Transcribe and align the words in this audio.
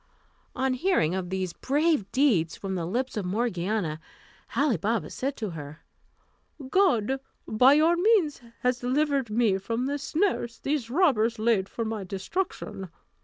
On 0.55 0.73
hearing 0.73 1.13
of 1.13 1.29
these 1.29 1.53
brave 1.53 2.11
deeds 2.11 2.55
from 2.57 2.73
the 2.73 2.87
lips 2.87 3.15
of 3.17 3.23
Morgiana, 3.23 3.99
Ali 4.55 4.75
Baba 4.77 5.11
said 5.11 5.37
to 5.37 5.51
her 5.51 5.83
"God, 6.71 7.19
by 7.47 7.73
your 7.73 7.95
means, 7.95 8.41
has 8.61 8.79
delivered 8.79 9.29
me 9.29 9.59
from 9.59 9.85
the 9.85 9.99
snares 9.99 10.57
these 10.61 10.89
robbers 10.89 11.37
laid 11.37 11.69
for 11.69 11.85
my 11.85 12.03
destruction. 12.03 12.89